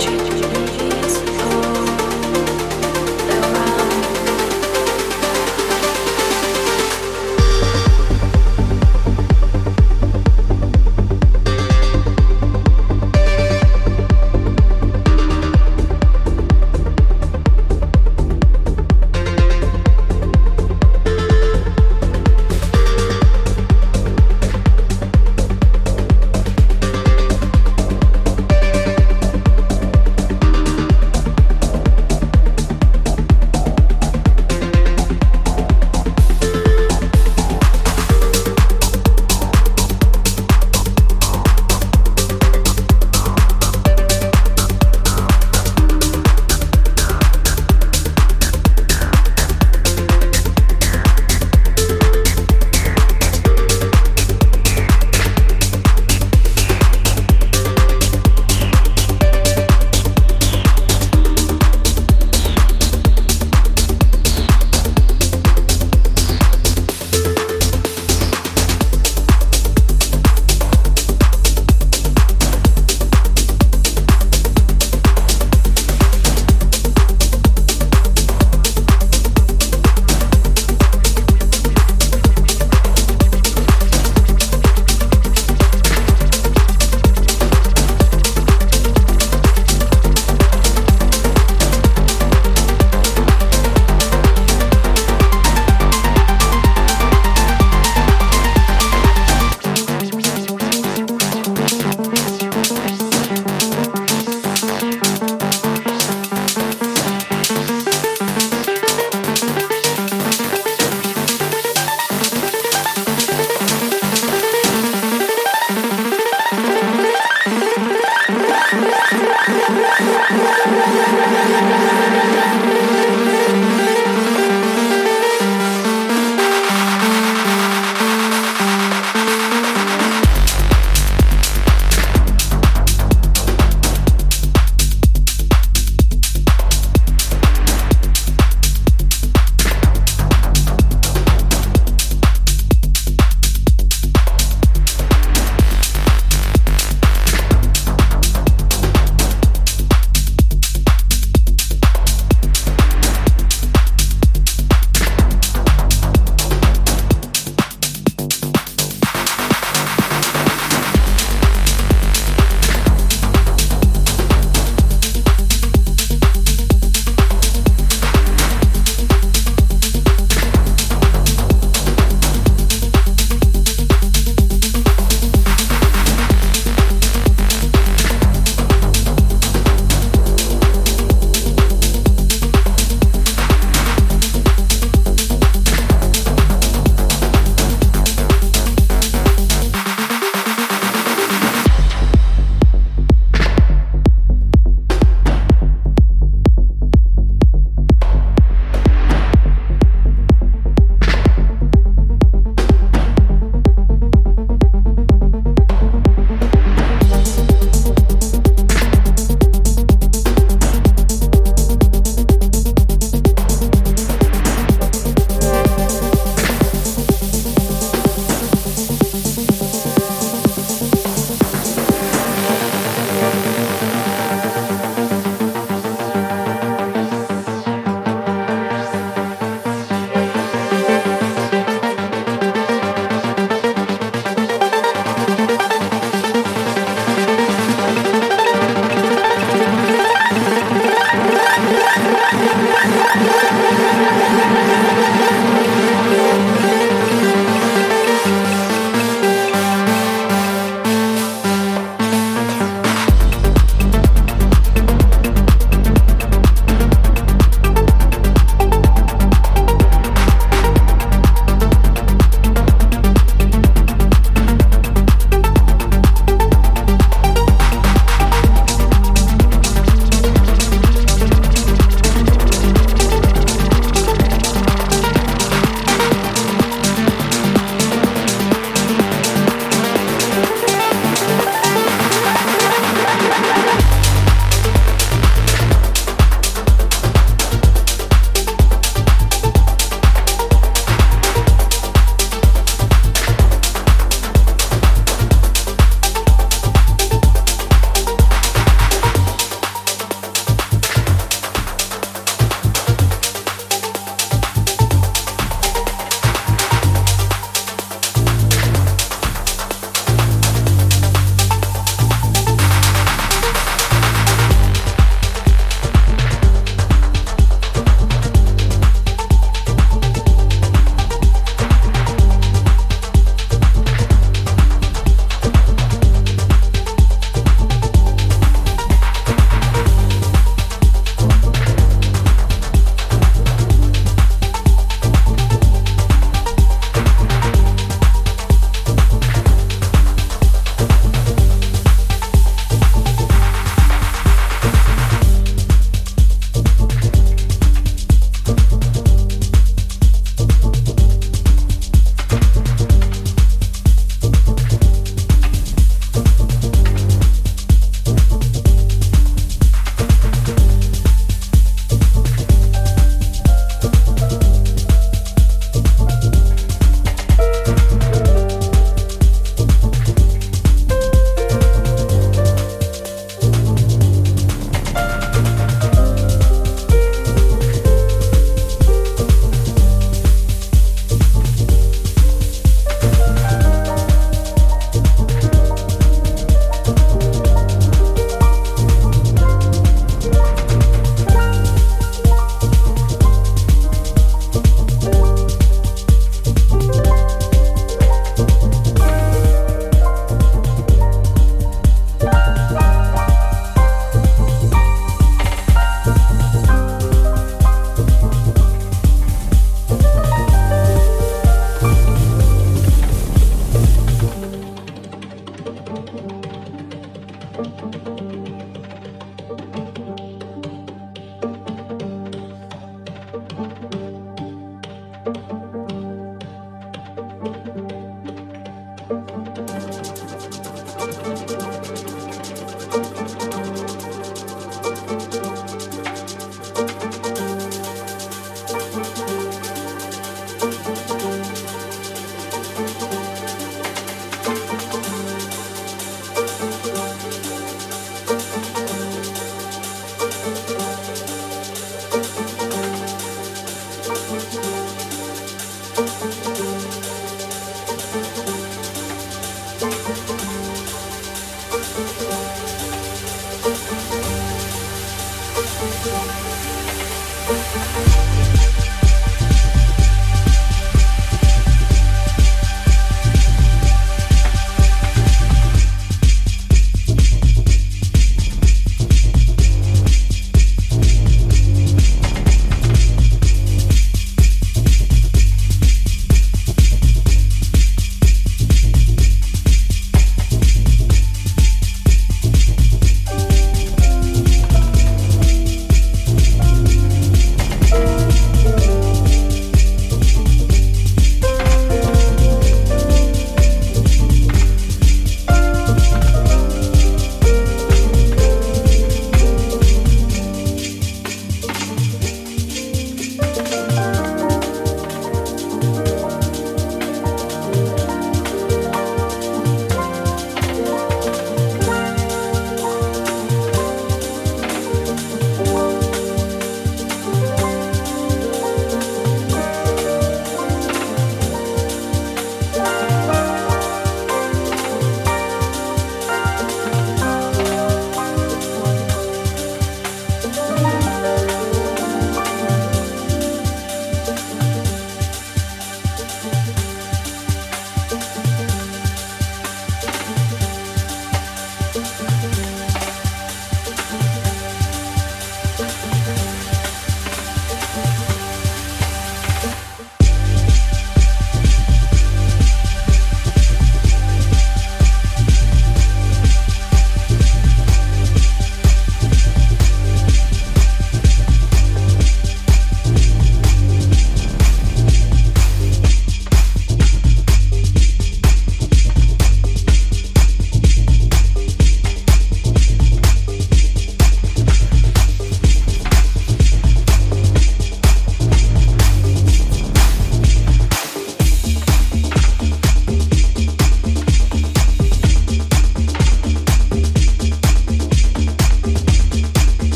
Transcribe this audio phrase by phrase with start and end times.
[0.00, 0.29] change.